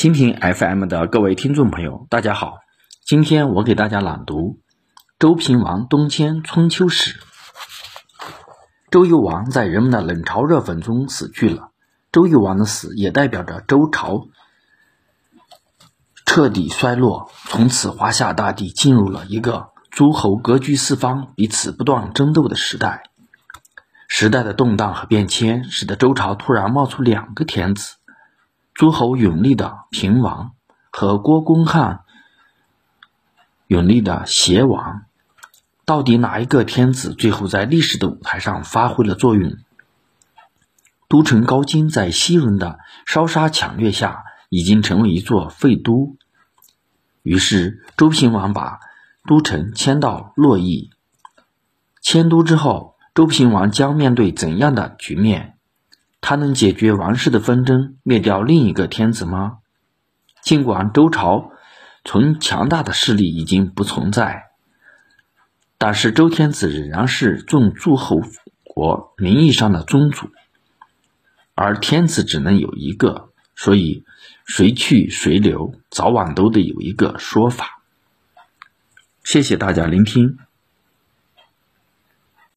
[0.00, 2.60] 蜻蜓 FM 的各位听众朋友，大家好。
[3.04, 4.58] 今天我给大家朗读
[5.18, 7.20] 周平王东迁春秋史。
[8.90, 11.72] 周幽王在人们的冷嘲热讽中死去了。
[12.12, 14.28] 周幽王的死也代表着周朝
[16.24, 23.02] 彻底衰落，从此华夏大地进入了一个诸侯割据四方、彼此不断争斗的时代。
[24.08, 27.96] 时代的动荡和变迁，使得周朝突然冒出两个天子。
[28.80, 30.52] 诸侯永立的平王
[30.90, 32.04] 和郭公汉
[33.66, 35.02] 永立的邪王，
[35.84, 39.58] 到底哪一个天子最后在历史的舞台上发挥了作用？
[41.08, 46.16] 都城高京在西戎的烧杀抢掠下，已经成为一座废都。
[47.22, 48.80] 于是周平王把
[49.28, 50.88] 都城迁到洛邑。
[52.00, 55.58] 迁都之后，周平王将面对怎样的局面？
[56.20, 59.58] 他能解决王室的纷争，灭掉另一个天子吗？
[60.42, 61.50] 尽管周朝
[62.04, 64.44] 从强大的势力已经不存在，
[65.76, 68.22] 但是周天子仍然是众诸侯
[68.64, 70.30] 国名义上的宗主，
[71.54, 74.04] 而天子只能有一个，所以
[74.46, 77.82] 谁去谁留，早晚都得有一个说法。
[79.24, 80.38] 谢谢大家聆听。